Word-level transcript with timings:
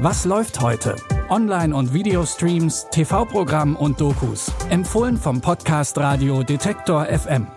Was 0.00 0.24
läuft 0.24 0.60
heute? 0.60 0.94
Online- 1.28 1.74
und 1.74 1.92
Videostreams, 1.92 2.86
TV-Programm 2.92 3.74
und 3.74 4.00
Dokus. 4.00 4.52
Empfohlen 4.70 5.16
vom 5.16 5.40
Podcast 5.40 5.98
Radio 5.98 6.44
Detektor 6.44 7.06
FM. 7.06 7.48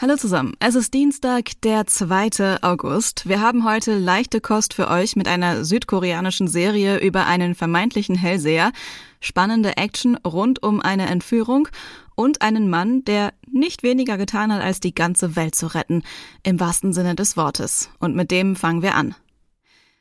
Hallo 0.00 0.16
zusammen. 0.16 0.54
Es 0.58 0.74
ist 0.74 0.92
Dienstag, 0.92 1.52
der 1.62 1.86
2. 1.86 2.62
August. 2.62 3.28
Wir 3.28 3.40
haben 3.40 3.64
heute 3.64 3.96
leichte 3.96 4.40
Kost 4.40 4.74
für 4.74 4.88
euch 4.88 5.14
mit 5.14 5.28
einer 5.28 5.64
südkoreanischen 5.64 6.48
Serie 6.48 6.98
über 6.98 7.26
einen 7.26 7.54
vermeintlichen 7.54 8.16
Hellseher, 8.16 8.72
spannende 9.20 9.76
Action 9.76 10.16
rund 10.16 10.64
um 10.64 10.80
eine 10.80 11.06
Entführung 11.06 11.68
und 12.16 12.42
einen 12.42 12.68
Mann, 12.68 13.04
der 13.04 13.32
nicht 13.58 13.82
weniger 13.82 14.16
getan 14.16 14.52
hat, 14.52 14.62
als 14.62 14.80
die 14.80 14.94
ganze 14.94 15.36
Welt 15.36 15.54
zu 15.54 15.66
retten, 15.66 16.02
im 16.42 16.60
wahrsten 16.60 16.92
Sinne 16.92 17.14
des 17.14 17.36
Wortes. 17.36 17.90
Und 17.98 18.14
mit 18.14 18.30
dem 18.30 18.56
fangen 18.56 18.82
wir 18.82 18.94
an. 18.94 19.14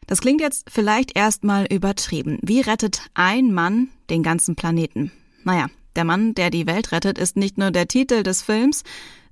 Das 0.07 0.21
klingt 0.21 0.41
jetzt 0.41 0.69
vielleicht 0.69 1.17
erstmal 1.17 1.65
übertrieben. 1.65 2.37
Wie 2.41 2.61
rettet 2.61 3.01
ein 3.15 3.53
Mann 3.53 3.89
den 4.09 4.21
ganzen 4.21 4.55
Planeten? 4.55 5.11
Naja, 5.43 5.67
der 5.95 6.03
Mann, 6.03 6.35
der 6.35 6.49
die 6.49 6.67
Welt 6.67 6.91
rettet, 6.91 7.17
ist 7.17 7.37
nicht 7.37 7.57
nur 7.57 7.71
der 7.71 7.87
Titel 7.87 8.21
des 8.21 8.41
Films, 8.41 8.83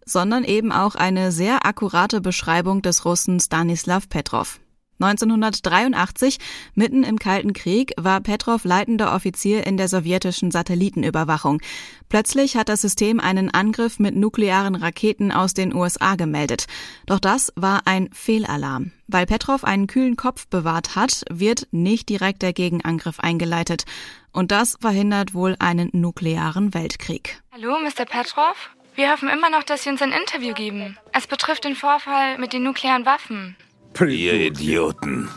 sondern 0.05 0.43
eben 0.43 0.71
auch 0.71 0.95
eine 0.95 1.31
sehr 1.31 1.65
akkurate 1.65 2.21
Beschreibung 2.21 2.81
des 2.81 3.05
Russen 3.05 3.39
Stanislav 3.39 4.09
Petrov. 4.09 4.59
1983, 4.99 6.37
mitten 6.75 7.03
im 7.03 7.19
Kalten 7.19 7.53
Krieg, 7.53 7.93
war 7.97 8.21
Petrov 8.21 8.63
leitender 8.63 9.13
Offizier 9.13 9.65
in 9.65 9.77
der 9.77 9.87
sowjetischen 9.87 10.51
Satellitenüberwachung. 10.51 11.61
Plötzlich 12.09 12.55
hat 12.55 12.69
das 12.69 12.81
System 12.81 13.19
einen 13.19 13.49
Angriff 13.49 13.99
mit 13.99 14.15
nuklearen 14.15 14.75
Raketen 14.75 15.31
aus 15.31 15.53
den 15.53 15.73
USA 15.73 16.15
gemeldet. 16.15 16.67
Doch 17.05 17.19
das 17.19 17.51
war 17.55 17.81
ein 17.85 18.09
Fehlalarm. 18.13 18.91
Weil 19.07 19.25
Petrov 19.25 19.63
einen 19.63 19.87
kühlen 19.87 20.15
Kopf 20.15 20.47
bewahrt 20.47 20.95
hat, 20.95 21.23
wird 21.29 21.67
nicht 21.71 22.09
direkt 22.09 22.41
der 22.41 22.53
Gegenangriff 22.53 23.19
eingeleitet. 23.19 23.83
Und 24.31 24.51
das 24.51 24.77
verhindert 24.79 25.33
wohl 25.33 25.55
einen 25.59 25.89
nuklearen 25.91 26.73
Weltkrieg. 26.73 27.41
Hallo, 27.51 27.77
Mr. 27.79 28.05
Petrov? 28.05 28.69
Wir 28.95 29.11
hoffen 29.11 29.29
immer 29.29 29.49
noch, 29.49 29.63
dass 29.63 29.83
Sie 29.83 29.89
uns 29.89 30.01
ein 30.01 30.11
Interview 30.11 30.53
geben. 30.53 30.97
Es 31.11 31.25
betrifft 31.25 31.65
den 31.65 31.75
Vorfall 31.75 32.37
mit 32.37 32.53
den 32.53 32.63
nuklearen 32.63 33.05
Waffen. 33.05 33.55
Ihr 34.01 34.33
Idioten. 34.33 35.29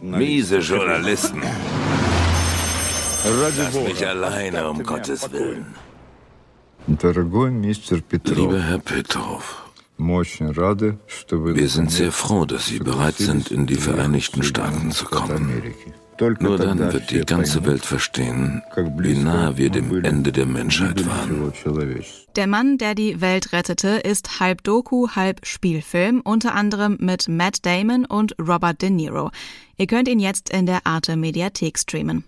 Miese 0.00 0.58
Journalisten. 0.58 1.42
Lass 3.24 3.74
mich 3.74 4.06
alleine, 4.06 4.68
um 4.68 4.82
Gottes 4.82 5.30
Willen. 5.32 5.66
Lieber 6.86 8.60
Herr 8.60 8.78
Petrov, 8.78 9.62
wir 9.98 11.68
sind 11.68 11.90
sehr 11.92 12.12
froh, 12.12 12.44
dass 12.44 12.66
Sie 12.66 12.78
bereit 12.80 13.16
sind, 13.16 13.50
in 13.50 13.66
die 13.66 13.76
Vereinigten 13.76 14.42
Staaten 14.42 14.90
zu 14.90 15.04
kommen. 15.04 15.62
Nur 16.22 16.56
dann 16.56 16.78
wird 16.78 17.10
die 17.10 17.20
ganze 17.20 17.66
Welt 17.66 17.84
verstehen, 17.84 18.62
wie 18.76 19.16
nah 19.16 19.56
wir 19.56 19.70
dem 19.70 20.04
Ende 20.04 20.30
der 20.30 20.46
Menschheit 20.46 21.04
waren. 21.04 21.52
Der 22.36 22.46
Mann, 22.46 22.78
der 22.78 22.94
die 22.94 23.20
Welt 23.20 23.52
rettete, 23.52 23.88
ist 23.88 24.38
halb 24.38 24.62
Doku, 24.62 25.08
halb 25.08 25.44
Spielfilm, 25.44 26.20
unter 26.20 26.54
anderem 26.54 26.96
mit 27.00 27.26
Matt 27.28 27.66
Damon 27.66 28.04
und 28.04 28.36
Robert 28.40 28.82
De 28.82 28.90
Niro. 28.90 29.32
Ihr 29.76 29.88
könnt 29.88 30.06
ihn 30.06 30.20
jetzt 30.20 30.50
in 30.50 30.66
der 30.66 30.86
Arte 30.86 31.16
Mediathek 31.16 31.76
streamen. 31.76 32.22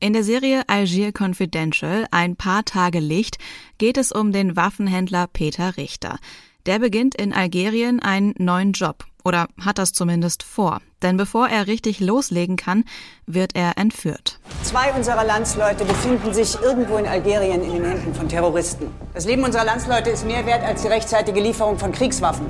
In 0.00 0.14
der 0.14 0.24
Serie 0.24 0.64
Algier 0.66 1.12
Confidential, 1.16 2.06
ein 2.10 2.34
paar 2.34 2.64
Tage 2.64 2.98
Licht, 2.98 3.38
geht 3.78 3.96
es 3.96 4.10
um 4.10 4.32
den 4.32 4.56
Waffenhändler 4.56 5.28
Peter 5.28 5.76
Richter. 5.76 6.18
Der 6.66 6.80
beginnt 6.80 7.14
in 7.14 7.32
Algerien 7.32 8.00
einen 8.00 8.34
neuen 8.38 8.72
Job 8.72 9.04
oder 9.24 9.48
hat 9.60 9.78
das 9.78 9.92
zumindest 9.92 10.42
vor. 10.42 10.80
Denn 11.02 11.16
bevor 11.16 11.48
er 11.48 11.66
richtig 11.66 12.00
loslegen 12.00 12.56
kann, 12.56 12.84
wird 13.26 13.54
er 13.54 13.78
entführt. 13.78 14.38
Zwei 14.62 14.92
unserer 14.92 15.24
Landsleute 15.24 15.84
befinden 15.84 16.34
sich 16.34 16.60
irgendwo 16.60 16.96
in 16.96 17.06
Algerien 17.06 17.62
in 17.62 17.72
den 17.72 17.84
Händen 17.84 18.14
von 18.14 18.28
Terroristen. 18.28 18.86
Das 19.14 19.24
Leben 19.24 19.44
unserer 19.44 19.64
Landsleute 19.64 20.10
ist 20.10 20.26
mehr 20.26 20.44
wert 20.46 20.62
als 20.62 20.82
die 20.82 20.88
rechtzeitige 20.88 21.40
Lieferung 21.40 21.78
von 21.78 21.92
Kriegswaffen. 21.92 22.46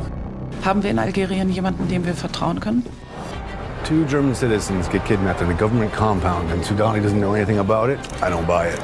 Haben 0.65 0.83
wir 0.83 0.91
in 0.91 0.99
Algerien 0.99 1.51
jemanden, 1.51 1.89
dem 1.89 2.05
wir 2.05 2.15
vertrauen 2.15 2.61
können? 2.61 2.85
Two 3.85 4.05
German 4.07 4.35
citizens 4.35 4.89
get 4.91 5.05
kidnapped 5.05 5.41
in 5.41 5.49
a 5.49 5.55
government 5.55 5.93
compound 5.95 6.51
and 6.53 6.65
Sudani 6.65 7.01
doesn't 7.01 7.19
know 7.19 7.35
anything 7.35 7.59
about 7.59 7.89
it. 7.91 7.99
I 8.23 8.31
don't 8.31 8.47
buy 8.47 8.69
it. 8.69 8.81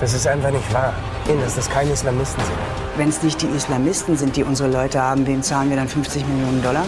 Das 0.00 0.12
ist 0.12 0.26
einfach 0.26 0.50
nicht 0.50 0.72
wahr. 0.74 0.92
Dass 1.26 1.56
das 1.56 1.68
keine 1.68 1.90
Islamisten 1.90 2.44
sind. 2.44 2.56
Wenn 2.96 3.08
es 3.08 3.22
nicht 3.22 3.42
die 3.42 3.48
Islamisten 3.48 4.16
sind, 4.16 4.36
die 4.36 4.44
unsere 4.44 4.70
Leute 4.70 5.02
haben, 5.02 5.26
wem 5.26 5.42
zahlen 5.42 5.70
wir 5.70 5.76
dann 5.76 5.88
50 5.88 6.24
Millionen 6.24 6.62
Dollar? 6.62 6.86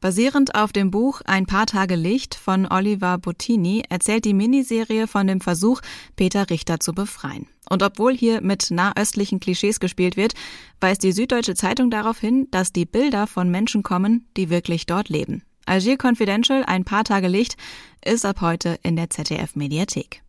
Basierend 0.00 0.54
auf 0.54 0.72
dem 0.72 0.90
Buch 0.90 1.22
Ein 1.24 1.46
paar 1.46 1.64
Tage 1.64 1.94
Licht 1.94 2.34
von 2.34 2.66
Oliver 2.70 3.16
Bottini 3.16 3.82
erzählt 3.88 4.26
die 4.26 4.34
Miniserie 4.34 5.06
von 5.06 5.26
dem 5.26 5.40
Versuch, 5.40 5.80
Peter 6.14 6.50
Richter 6.50 6.78
zu 6.78 6.92
befreien. 6.92 7.46
Und 7.70 7.82
obwohl 7.82 8.14
hier 8.14 8.42
mit 8.42 8.70
nahöstlichen 8.70 9.40
Klischees 9.40 9.80
gespielt 9.80 10.16
wird, 10.16 10.34
weist 10.80 11.02
die 11.02 11.12
Süddeutsche 11.12 11.54
Zeitung 11.54 11.90
darauf 11.90 12.18
hin, 12.18 12.48
dass 12.50 12.72
die 12.72 12.84
Bilder 12.84 13.26
von 13.26 13.50
Menschen 13.50 13.82
kommen, 13.82 14.28
die 14.36 14.50
wirklich 14.50 14.84
dort 14.84 15.08
leben. 15.08 15.42
Algier 15.64 15.96
Confidential, 15.96 16.64
ein 16.66 16.84
paar 16.84 17.04
Tage 17.04 17.28
Licht, 17.28 17.56
ist 18.04 18.26
ab 18.26 18.42
heute 18.42 18.78
in 18.82 18.96
der 18.96 19.08
ZDF 19.08 19.56
Mediathek. 19.56 20.22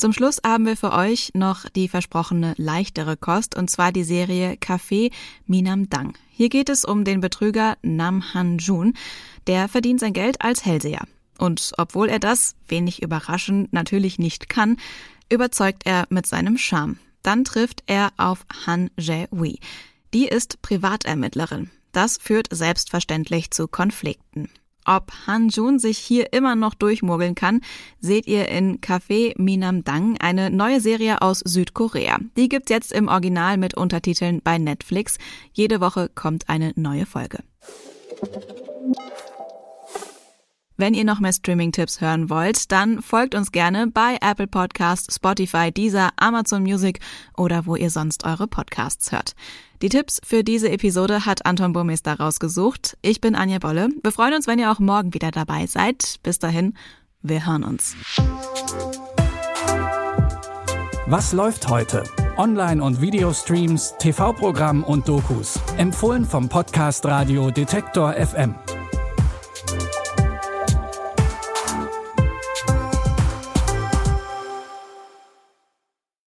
Zum 0.00 0.14
Schluss 0.14 0.40
haben 0.42 0.64
wir 0.64 0.78
für 0.78 0.94
euch 0.94 1.32
noch 1.34 1.68
die 1.68 1.86
versprochene 1.86 2.54
leichtere 2.56 3.18
Kost, 3.18 3.54
und 3.54 3.68
zwar 3.68 3.92
die 3.92 4.02
Serie 4.02 4.54
Café 4.54 5.12
Minam 5.44 5.90
Dang. 5.90 6.16
Hier 6.30 6.48
geht 6.48 6.70
es 6.70 6.86
um 6.86 7.04
den 7.04 7.20
Betrüger 7.20 7.76
Nam 7.82 8.32
Han 8.32 8.56
Jun. 8.56 8.94
Der 9.46 9.68
verdient 9.68 10.00
sein 10.00 10.14
Geld 10.14 10.40
als 10.40 10.64
Hellseher. 10.64 11.06
Und 11.36 11.72
obwohl 11.76 12.08
er 12.08 12.18
das, 12.18 12.56
wenig 12.66 13.02
überraschend, 13.02 13.74
natürlich 13.74 14.18
nicht 14.18 14.48
kann, 14.48 14.78
überzeugt 15.28 15.82
er 15.84 16.06
mit 16.08 16.24
seinem 16.24 16.56
Charme. 16.56 16.98
Dann 17.22 17.44
trifft 17.44 17.82
er 17.84 18.10
auf 18.16 18.46
Han 18.64 18.88
Jae-wee. 18.96 19.58
Die 20.14 20.28
ist 20.28 20.62
Privatermittlerin. 20.62 21.70
Das 21.92 22.16
führt 22.16 22.48
selbstverständlich 22.50 23.50
zu 23.50 23.68
Konflikten. 23.68 24.48
Ob 24.84 25.12
Han 25.26 25.48
Jun 25.48 25.78
sich 25.78 25.98
hier 25.98 26.32
immer 26.32 26.56
noch 26.56 26.74
durchmogeln 26.74 27.34
kann, 27.34 27.60
seht 28.00 28.26
ihr 28.26 28.48
in 28.48 28.80
Café 28.80 29.34
Minam 29.36 29.84
Dang, 29.84 30.16
eine 30.18 30.50
neue 30.50 30.80
Serie 30.80 31.22
aus 31.22 31.40
Südkorea. 31.40 32.18
Die 32.36 32.48
gibt's 32.48 32.70
jetzt 32.70 32.92
im 32.92 33.08
Original 33.08 33.56
mit 33.56 33.74
Untertiteln 33.74 34.40
bei 34.42 34.58
Netflix. 34.58 35.18
Jede 35.52 35.80
Woche 35.80 36.10
kommt 36.14 36.48
eine 36.48 36.72
neue 36.76 37.06
Folge. 37.06 37.38
Wenn 40.80 40.94
ihr 40.94 41.04
noch 41.04 41.20
mehr 41.20 41.34
Streaming-Tipps 41.34 42.00
hören 42.00 42.30
wollt, 42.30 42.72
dann 42.72 43.02
folgt 43.02 43.34
uns 43.34 43.52
gerne 43.52 43.88
bei 43.88 44.16
Apple 44.22 44.46
Podcasts, 44.46 45.14
Spotify, 45.14 45.70
Deezer, 45.70 46.08
Amazon 46.16 46.62
Music 46.62 47.00
oder 47.36 47.66
wo 47.66 47.76
ihr 47.76 47.90
sonst 47.90 48.24
eure 48.24 48.46
Podcasts 48.46 49.12
hört. 49.12 49.34
Die 49.82 49.88
Tipps 49.88 50.20
für 50.22 50.44
diese 50.44 50.70
Episode 50.70 51.24
hat 51.24 51.46
Anton 51.46 51.72
Burmester 51.72 52.12
rausgesucht. 52.18 52.98
Ich 53.00 53.22
bin 53.22 53.34
Anja 53.34 53.58
Bolle. 53.58 53.88
Wir 54.02 54.12
freuen 54.12 54.34
uns, 54.34 54.46
wenn 54.46 54.58
ihr 54.58 54.70
auch 54.70 54.78
morgen 54.78 55.14
wieder 55.14 55.30
dabei 55.30 55.64
seid. 55.66 56.16
Bis 56.22 56.38
dahin, 56.38 56.74
wir 57.22 57.46
hören 57.46 57.64
uns. 57.64 57.96
Was 61.06 61.32
läuft 61.32 61.68
heute? 61.68 62.04
Online- 62.36 62.84
und 62.84 63.00
Videostreams, 63.00 63.94
TV-Programm 63.98 64.84
und 64.84 65.08
Dokus. 65.08 65.58
Empfohlen 65.78 66.26
vom 66.26 66.50
Podcast 66.50 67.06
Radio 67.06 67.50
Detektor 67.50 68.12
FM. 68.12 68.54